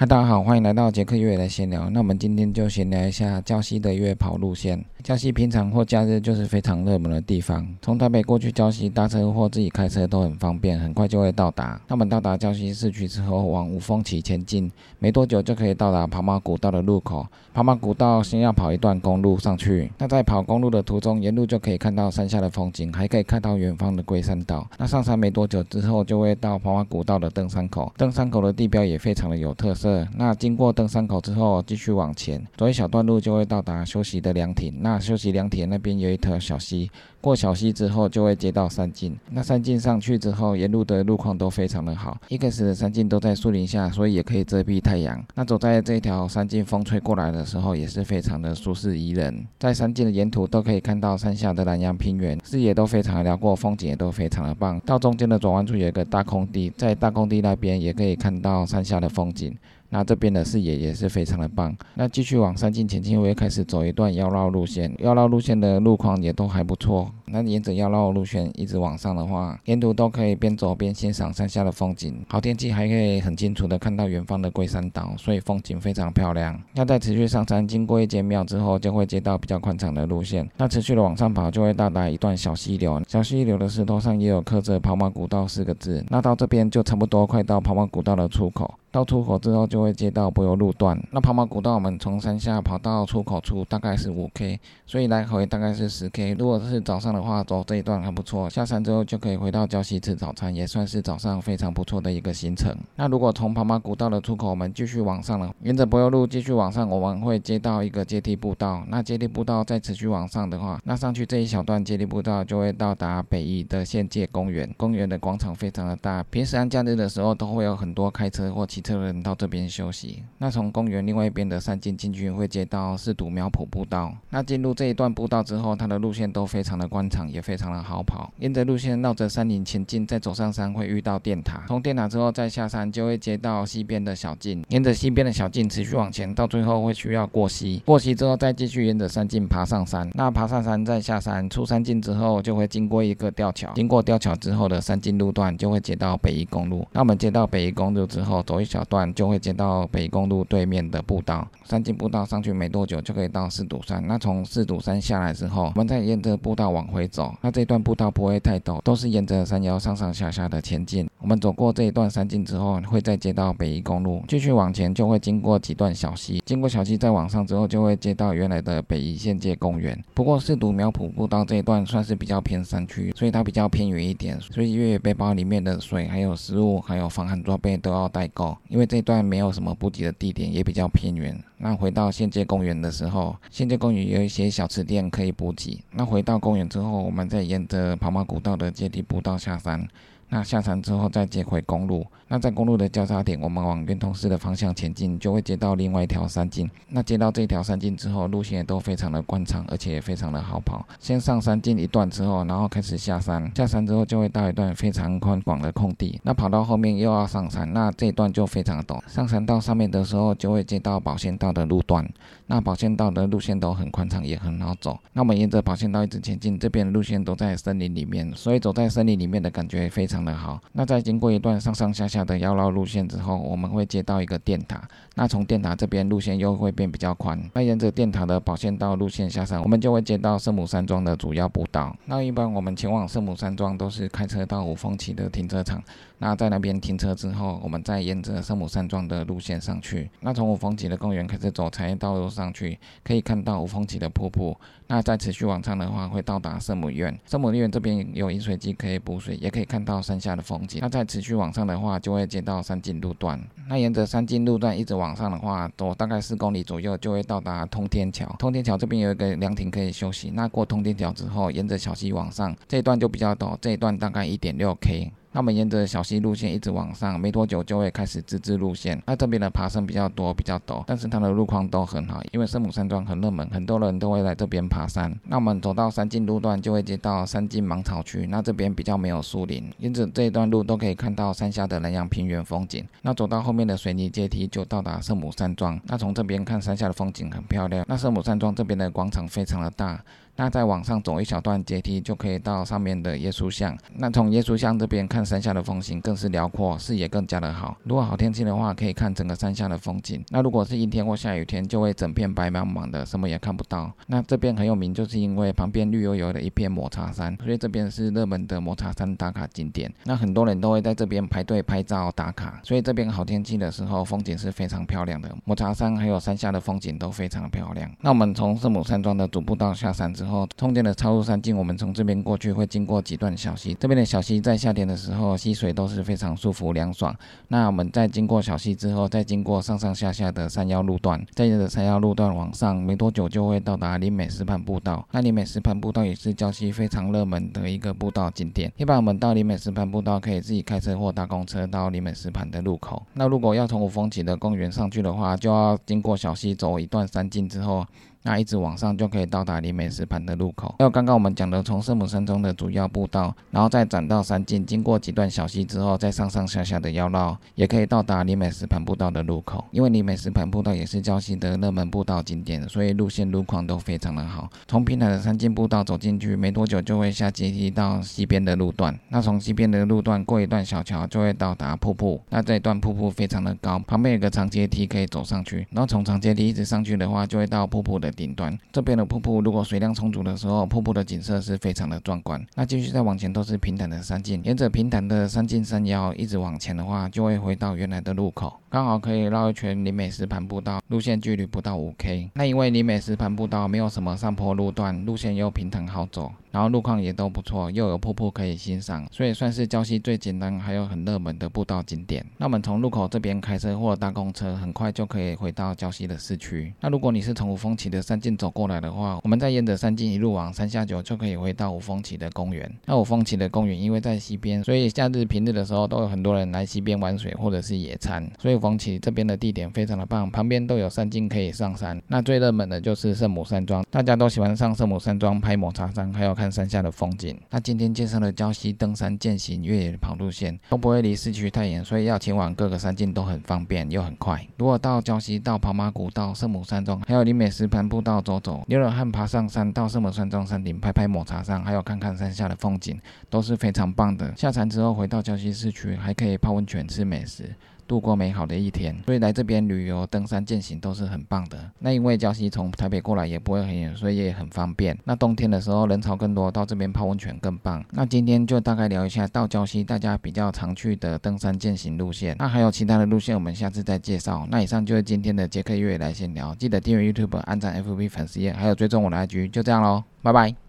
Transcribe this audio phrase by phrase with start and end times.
[0.00, 1.90] 嗨，大家好，欢迎来到杰克越野的闲聊。
[1.90, 4.82] 那我们今天就闲聊一下礁溪的越野跑路线。
[5.04, 11.78] 礁溪平常或假日就是非常热门的地方，从台北过去礁溪搭车或自己开车都很方便，很快就会到达。
[11.86, 17.26] 那我们到达礁溪市区之后，往五峰起前进，没多久就可以到达跑马古道的路口。
[17.52, 24.66] 跑马古道先要跑一段公路上去，那在跑公路的途中，沿路就可以看到山下的风景，还可以看到远方的龟山岛。
[24.78, 27.92] 那上山没多久之后，就会到跑马古道的登山口。
[27.98, 29.89] 登山口的地标也非常的有特色。
[30.16, 34.74] 那经过登山口之后，继续往前走一小段路，就会到达休息的凉亭。
[34.80, 36.90] 那休息凉亭那边有一条小溪，
[37.20, 39.18] 过小溪之后就会接到山径。
[39.30, 42.16] 那山径上去之后，沿路的路况都非常的好。
[42.28, 45.24] 一开始的山径都在树林下，所以也可以遮蔽太阳。
[45.34, 49.46] 那走在这条山径，风吹过来的时候，也是非常的舒适宜人。
[49.58, 54.80] 在山径的沿途都可以看到山下的南洋平原，视野都非常的辽阔，风景也都非常的棒。
[54.80, 59.56] 到中间的转弯处有一个大空地，在大空地那边也可以看到山下的风景。
[59.90, 61.76] 那这边的视野也是非常的棒。
[61.94, 64.90] 那继续往山径前进，我会开始走一段腰绕路线。
[65.00, 67.10] 腰绕路线的路况也都还不错。
[67.26, 72.24] 那沿着腰绕路线一直往上的话，沿途都可以边走边欣赏山下的风景。
[72.28, 76.60] 好天气还可以很清楚的看到远方的龟山岛，所以风景非常漂亮。
[76.74, 80.48] 那在持续上山，经过一间庙之后，就会接到比较宽敞的路线。
[80.56, 83.00] 那持续的往上跑，就会到达一段小溪流。
[83.06, 86.04] 小溪流的石头上也有刻着“跑马古道”四个字。
[86.08, 88.74] 那到这边就差不多快到跑马古道的出口。
[88.92, 91.00] 到出口之后就会接到柏油路段。
[91.12, 96.34] 那跑马古道我们从山下跑到出口处大概是五 K，所以来回大概是十 K。
[96.34, 98.50] 如果是早上的话，走这一段还不错。
[98.50, 102.74] 下山之后就可以回到礁溪吃早餐，也算是早上非常不错的一个行程。
[102.96, 108.82] 那如果从跑马古道的出口，我们继续往上了，沿着柏油路继续往上，我们会接到一个阶梯步道。
[108.88, 114.68] 那阶梯步道再持续往上的话，那上去这一小段阶梯步道就会到达北宜的县界公园。
[114.76, 118.79] 公园的广场非常的大，平时按假日的时候都会有很多开车或骑。
[118.80, 120.22] 车人到这边休息。
[120.38, 124.14] 那从公园另外一边的山径进去，会接到四堵苗圃步道。
[124.30, 128.32] 那进入这一段步道之后，它的路线都非常的宽敞，也非常的好跑。
[128.38, 131.62] 沿着路线绕着山林前进，再走上山会遇到电塔。
[131.68, 134.64] 从电塔之后再下山，就会接到西边的小径。
[134.70, 137.82] 沿着西边的小径持续往前，到最后会需要过溪。
[137.84, 140.10] 过溪之后再继续沿着山径爬上山。
[140.14, 143.70] 那爬上山再下山，出山径之后就会经过一个吊桥。
[143.74, 146.88] 经过吊桥之后的山径路段就会接到北宜公路。
[146.92, 148.69] 那我们接到北宜公路之后，走一。
[148.70, 154.00] 小段就会接到北公路对面的步道，山径步道上去没多久就可以到四堵山。
[154.06, 157.34] 那从四堵山下来之后，我们再沿着步道往回走。
[157.40, 161.08] 那这段步道不会太陡，都是沿着山腰上上下下的前进。
[161.18, 166.40] 我们走过这一段山径之后，会再接到北宜公路，继续往前就会经过几段小溪。
[166.46, 170.00] 经过小溪再往上之后，就会接到原来的北宜县界公园。
[170.14, 178.56] 不过四堵苗圃步道这一段算是比较偏山区，所以它比较偏远一点，所以越野背包里面的水、还有食物、还有防寒装备都要带够。
[178.70, 181.36] 因为这段没有什么补给的地点，也比较偏远。
[181.58, 185.82] 那回到县界公园的时候，县界公园有一些小吃店可以补给。
[185.90, 189.88] 那回到公园之后，我们再沿着跑马古道的阶梯步道下山。
[190.30, 196.70] 那下山之后再接回公路，那在公路的交叉点，我们往圆通寺的方向前进，就会接到另外一条山径。
[196.88, 200.86] 那接到这条山径之后，路线也都非常的宽敞，而且也非常的好跑。
[201.00, 206.20] 先上山径一段之后，然后开始下山，下山之后就会到一段非常宽广的空地。
[206.22, 209.02] 那跑到后面又要上山，那这一段就非常陡。
[209.08, 212.08] 上山到上面的时候，就会接到保线道的路段。
[212.50, 214.98] 那保线道的路线都很宽敞，也很好走。
[215.12, 220.24] 那我们沿着保线道一直前进，这边路线都在森林里面，所以走在森林里面的感觉非常。
[220.24, 224.82] 的好，那在经过一段上上下下的腰绕路线之后，我们会接到一个电塔。
[225.14, 227.40] 那从电塔这边路线又会变比较宽。
[227.54, 231.96] 那沿着电塔的保线道路线下山，我们就会接到圣母山庄的主要步道。
[232.04, 235.82] 那一般我们前往圣母山庄都是开车到五峰旗的停车场。
[236.18, 240.10] 那在那边停车之后，我们再沿着圣母山庄的路线上去。
[240.20, 244.56] 那从五峰旗的公园开始走产业道路上去，可以看到无峰旗的瀑布。
[244.88, 247.16] 那再持续往上的话，会到达圣母院。
[247.24, 250.00] 圣母院这边有饮水机可以补水，也可以看到。
[250.00, 253.38] 山下的风景，那再持续往上的话，就会接到山径路段。
[253.68, 258.26] 那沿着山径路段一直往上的话，走大概四公里左右，就会到达通天桥。
[258.38, 260.30] 通天桥这边有一个凉亭可以休息。
[260.30, 265.12] 那过通天桥之后，沿着小溪往上，这一段就比较陡，这一段大概一点六 K。
[265.32, 269.00] 那我们沿着小溪路线一直往上，没多久就会开始自治路线。
[269.06, 275.14] 那这边的爬升比较多，比较陡，但是它的路况都很好，因为圣母山庄很热门，很多人都会来这边爬山。
[275.24, 282.84] 那我们走到山径路段就会接到山径芒草区，那这边比较没有树林，因此这一段路都可以看到山下的南洋平原风景。
[283.02, 285.80] 那走到后面的水泥阶梯就到达圣母山庄。
[285.84, 287.84] 那从这边看山下的风景很漂亮。
[287.88, 290.02] 那圣母山庄这边的广场非常的大。
[290.40, 293.76] 那再往上走一小段阶梯，就可以到上面的耶稣像。
[293.96, 297.76] 那从耶稣像这边看山下的风景更是辽阔，视野更加的好。
[297.84, 300.24] 如果好天气的话，可以看整个山下的风景。
[300.30, 303.92] 那如果是阴天或下雨天，就会整片白茫茫的，什么也看不到。
[304.06, 309.92] 那这边很有名，就是因为旁边绿油油的一片抹茶山，所以这边是热门的抹茶山打卡景点。
[310.04, 315.30] 那很多人都会在这边排队拍照打卡，所以这边好天气的时候，风景是非常漂亮的。
[315.44, 317.90] 抹茶山还有山下的风景都非常漂亮。
[318.00, 323.74] 那我们从圣母山庄的主步道下山之后，中间的超入山径，我们从这边过去会经过几段小溪。
[323.74, 327.14] 这边的小溪在夏天的时候，溪水都是非常舒服凉爽。
[327.48, 335.06] 那我们在经过小溪之后，再经过上上下下的山腰路段，在这个山腰路段往上，没多久就会到达林美石盘步道。
[335.12, 338.72] 那林美石盘步道也是礁溪非常热门的一个步道景点。
[338.76, 343.02] 一般我们到林美石盘步道可以自己开车或搭公车到林美石盘的路口。
[343.14, 347.86] 那如果要从五峰起的公园上去的话，就要经过小溪走一段山径之后。
[348.22, 350.74] 那一直往上就可以到达离美石盘的路口。
[350.78, 359.64] 还有刚刚我们讲的从圣母山中的主要步道，然后再转到山径，经过几段小溪之后，再上上下下的绕绕，也可以到达离美石盘步道的路口。
[359.70, 364.50] 因为离美石盘步道也是礁溪的热门步道景点，所以路线路况都非常的好。
[364.68, 368.94] 从平坦的山径步道走进去，没多久就会下阶梯到西边的路段。
[369.08, 372.20] 那从西边的路段过一段小桥，就会到达瀑布。
[372.28, 375.66] 那这一段瀑布非常的高，旁边有个长阶梯可以走上去。
[375.70, 378.09] 然后从长阶梯一直上去的话，就会到瀑布的。
[378.10, 382.44] 顶端这边的瀑布，如果水量充足的时候，瀑布的景色是非常的壮观。
[382.54, 392.30] 那继续再往前都是平坦的山径，沿着平坦的山径山腰一直往前的话，就会回到原来的路口，刚好可以绕一圈林美石盘步道，路线距离不到五 K。
[392.34, 396.32] 那因为林美石盘步道没有什么上坡路段，路线又平坦好走。
[396.52, 402.26] 然后路况也都不错，又有瀑布可以欣赏，所以算是礁溪最简单还有很热门的步道景点。
[402.38, 406.74] 那我们从路口这边开车或搭公车，很快就可以回到礁溪的市区。
[406.80, 412.70] 那如果你是从五峰起的山径走过来的话，我们再沿着山径一路往山下走，就可以回到五峰旗的公园。
[412.86, 418.28] 那五峰旗的公园因为在西边，所以假日平日的时候都有很多人来西边玩水或者是野餐。
[418.40, 422.02] 所以五峰起这边的地点非常的棒，旁边都有山径可以上山。
[422.08, 426.30] 那最热门的就是圣母山庄，大家都喜欢上圣母山庄拍抹茶山，还有。
[426.40, 427.38] 看山下的风景。
[427.50, 434.42] 那今天介绍的礁溪登山、健行、越野跑路线都不会离市区太远，所以要前往各个山径都很方便又很快。
[434.56, 442.98] 如果到礁溪、到跑马谷、到圣母山庄，还有林美石盘步道走走，流冷汗爬上山，到圣母山庄山顶拍拍抹茶山，还有看看山下的风景，
[443.28, 444.32] 都是非常棒的。
[444.36, 447.54] 下山之后回到江西市区，还可以泡温泉、吃美食。
[447.90, 451.58] 度过美好的一天，所以来这边旅游、登山、健行都是很棒的。
[451.80, 454.96] 那因为礁溪从台北过来也不会很远，所以也很方便。
[455.02, 457.84] 那冬天的时候人潮更多，到这边泡温泉更棒。
[457.90, 462.36] 那今天就大概聊一下到礁溪大家比较常去的登山健行路线。
[462.38, 464.46] 那还有其他的路线，我们下次再介绍。
[464.48, 469.50] 那以上就是今天的杰克月来闲聊，记得订阅 YouTube、按赞 FB 粉丝页，还有追踪我的 IG。
[469.50, 470.60] 就这样喽，拜拜。